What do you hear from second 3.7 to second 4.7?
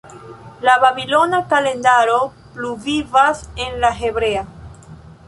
la hebrea.